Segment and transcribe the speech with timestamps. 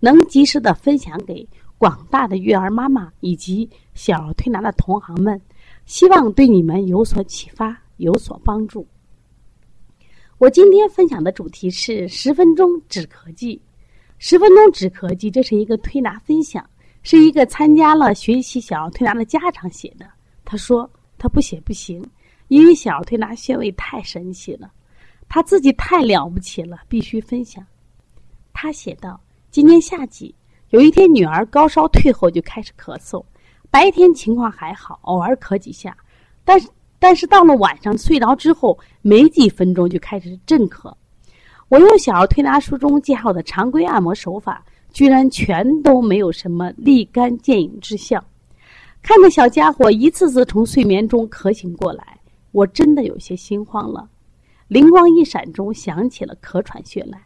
[0.00, 1.46] 能及时的分享给。
[1.76, 5.38] 广大的育儿妈妈以及小儿推拿的同行们，
[5.84, 8.86] 希望对你们有所启发，有所帮助。
[10.38, 13.60] 我今天分享的主题是十分钟止咳剂。
[14.18, 16.64] 十分钟止咳剂，这是一个推拿分享，
[17.02, 20.08] 是一个参加了学习小儿推拿的家长写的。
[20.44, 22.02] 他说他不写不行，
[22.48, 24.72] 因为小儿推拿穴位太神奇了，
[25.28, 27.66] 他自己太了不起了，必须分享。
[28.54, 29.20] 他写道：
[29.54, 30.34] 今年夏季。
[30.70, 33.24] 有一天，女儿高烧退后就开始咳嗽，
[33.70, 35.96] 白天情况还好，偶尔咳几下，
[36.44, 40.92] 但是但是到了晚上睡着之后，没几分钟就开始阵咳。
[41.68, 44.60] 我用小儿推拿书中介绍的常规按摩手法，
[44.92, 48.20] 居然全都没有什么立竿见影之效。
[49.02, 52.18] 看着小家伙一次次从睡眠中咳醒过来，
[52.50, 54.08] 我真的有些心慌了。
[54.66, 57.22] 灵光一闪中想起了咳喘穴来，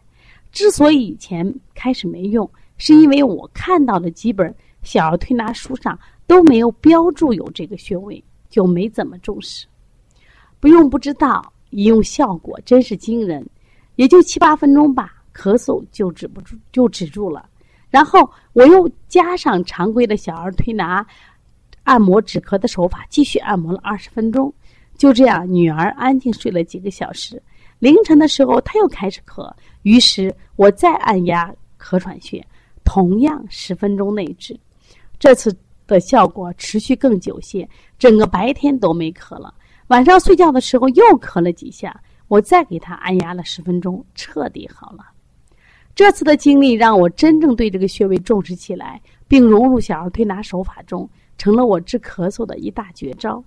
[0.53, 2.49] 之所以以前开始没用。
[2.81, 9.67] 是因为我看到的几本小儿推拿书上都没有标注有这个穴位，就没怎么重视。
[10.61, 13.45] 不用不知道，一用效果真是惊人，
[13.97, 17.49] 也就七八分钟吧，咳嗽就止不住，就止住了。
[17.91, 21.05] 然后我又加上常规的小儿推拿
[21.83, 24.55] 按摩止咳的手法，继续按摩了二十分钟。
[24.97, 27.43] 就这样，女儿安静睡了几个小时。
[27.79, 32.45] 凌晨的时候，他又开始咳，于是我再按压咳喘穴。
[32.85, 34.59] 同样十分钟内治，
[35.19, 35.55] 这次
[35.87, 37.69] 的效果持续更久些，
[37.99, 39.53] 整个白天都没咳了。
[39.89, 45.05] 晚上睡觉的时候又咳了几下，我再给他按压了十分钟，彻底好了。
[45.95, 51.07] 这次的经历让我真正对这个穴位重视起来，并融入小儿推拿手法中，
[51.37, 53.45] 成了我治咳嗽的一大绝招。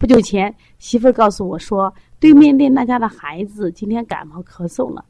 [0.00, 5.04] 不久前，媳妇儿告诉我说，对面店那家的孩子今天感冒咳嗽了。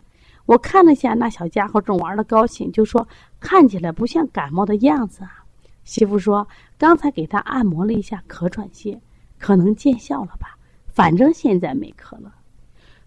[0.47, 3.07] 我看了下那小家伙，正玩的高兴，就说
[3.39, 5.45] ：“看起来不像感冒的样子啊。”
[5.85, 6.45] 媳妇说
[6.77, 9.01] ：“刚才给他按摩了一下咳喘穴，
[9.39, 10.59] 可能见效了吧？
[10.89, 12.35] 反正现在没咳了。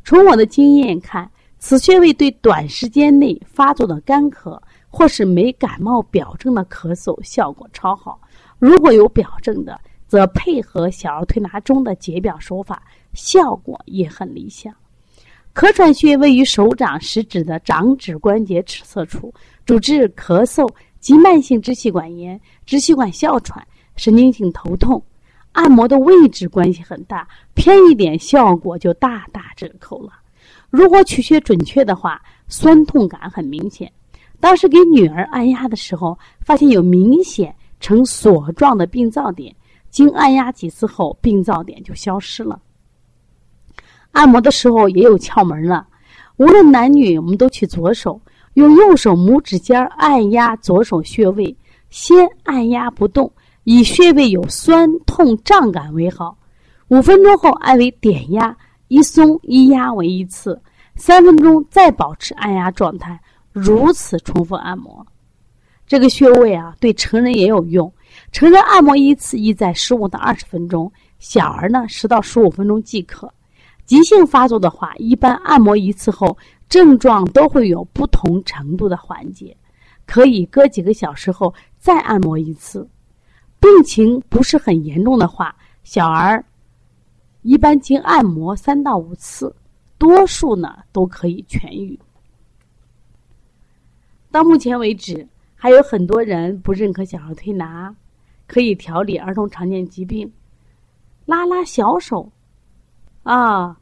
[0.06, 1.30] 从我的经验看，
[1.60, 4.58] 此穴位对短时间内发作的干咳
[4.88, 8.22] 或是没感冒表症的咳嗽效果超好。
[8.58, 9.78] 如果有表症的，
[10.14, 12.84] 则配合小儿推拿中的解表手法，
[13.16, 14.72] 效果也很理想。”
[15.56, 19.34] 咳喘穴位于手掌食指的掌指关节尺侧处，
[19.66, 23.66] 主治咳嗽及慢性支气管炎、支气管哮喘、
[23.96, 25.04] 神经性头痛。
[25.54, 30.14] 按摩的位置关系很大，偏一点效果就大打折扣了。
[30.70, 33.92] 如果取穴准确的话，酸痛感很明显。
[34.40, 39.56] 当时给女儿按压的时候，发现有明显呈锁状的病灶点，
[39.94, 42.60] 经按压几次后，病灶点就消失了。
[44.12, 45.86] 按摩的时候也有窍门了，
[46.38, 48.20] 无论男女，我们都取左手，
[48.56, 51.56] 用右手拇指尖按压左手穴位，
[51.92, 53.32] 先按压不动，
[53.66, 56.36] 以穴位有酸痛胀感为好。
[56.88, 60.60] 五分钟后按为点压，一松一压为一次，
[60.96, 63.20] 三分钟再保持按压状态，
[63.52, 65.06] 如此重复按摩。
[65.86, 67.92] 这个穴位啊，对成人也有用。
[68.32, 73.32] 成人按摩一次宜在十五到二十分钟，小儿呢十到十五分钟即可。
[73.86, 76.38] 急性发作的话，一般按摩一次后，
[76.70, 79.56] 症状都会有不同程度的缓解，
[80.06, 82.88] 可以隔几个小时后再按摩一次。
[83.60, 86.44] 病情不是很严重的话，小儿
[87.42, 89.54] 一般经按摩三到五次，
[89.98, 92.00] 多数呢都可以痊愈。
[94.32, 95.28] 到目前为止，
[95.64, 97.96] 还有很多人不认可小儿推拿
[98.48, 100.30] 可以调理儿童常见疾病，
[101.26, 102.30] 拉拉小手。
[103.24, 103.80] 啊，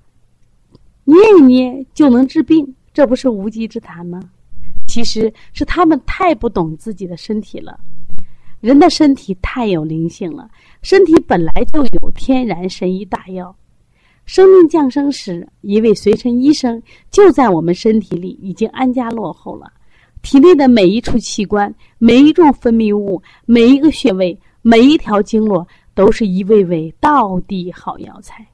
[1.06, 4.20] 捏一捏就能治病，这不是无稽之谈吗？
[4.88, 7.80] 其实是他们太不懂自己的身体了。
[8.60, 10.48] 人的身体太有灵性了，
[10.84, 13.56] 身体本来就有天然神医大药。
[14.28, 16.80] 生命降生时，一位随身医生
[17.10, 19.74] 就在我们身体里已经安家落后了。
[20.22, 28.48] 体内的每一处器官、每一种分泌物、每一个穴位、每一条经络，都是一味味道地好药材。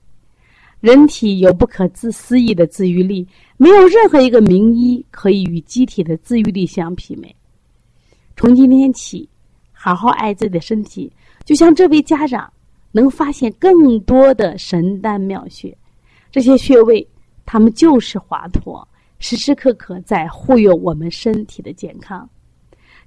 [0.79, 3.27] 人体有不可自思议的自愈力，
[3.57, 7.35] 没有任何一个名医可以与机体的自愈力相媲美。
[8.35, 9.27] 从今天起，
[9.73, 11.11] 好好爱自己的身体，
[11.43, 12.51] 就像这位家长
[12.91, 15.75] 能发现更多的神丹妙穴。
[16.31, 17.05] 这些穴位，
[17.45, 18.85] 它们就是华佗，
[19.19, 22.29] 时时刻刻在护佑我们身体的健康。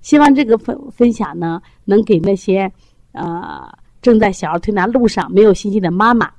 [0.01, 2.71] 希望这个分分享呢，能给那些
[3.13, 3.71] 呃
[4.01, 6.31] 正在小儿推拿路上没有信心的妈妈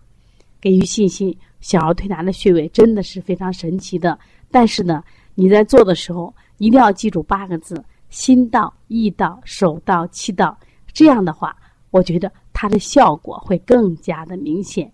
[0.60, 1.36] 给予信心。
[1.60, 4.18] 小儿推拿的穴位真的是非常神奇的，
[4.50, 5.04] 但是呢，
[5.36, 10.58] 你在做的时候一定要记住八个字：心到、意到、手到、气到。
[10.92, 11.56] 这样的话，
[11.92, 14.92] 我觉得它的效果会更加的明显。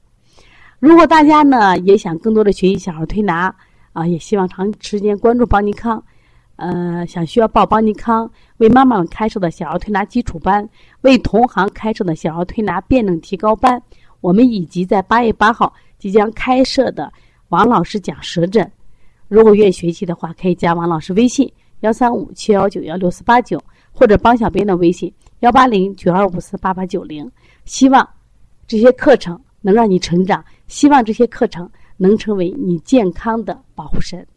[0.80, 3.56] 如果大家呢也想更多的学习小儿推拿
[3.98, 6.02] 啊，也希望长时间关注邦尼康。
[6.58, 10.70] 呃，想需要报邦尼康为妈妈们开设的小儿推拿基础班，
[11.02, 13.82] 为同行开设的小儿推拿辩证提高班，
[14.22, 17.12] 我们以及在八月八号即将开设的
[17.50, 18.72] 王老师讲舌诊，
[19.28, 23.60] 如果愿意学习的话，可以加王老师微信幺三五七幺九幺六四八九，
[23.92, 27.28] 或者帮小编的微信幺八零九二五四八八九零。
[27.66, 28.08] 希望
[28.68, 31.68] 这些课程能让你成长，希望这些课程
[31.98, 34.28] 能成为你健康的保护神。